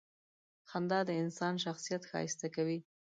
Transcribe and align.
•خندا 0.69 0.99
د 1.09 1.11
انسان 1.23 1.53
شخصیت 1.65 2.01
ښایسته 2.09 2.47
کوي. 2.55 2.79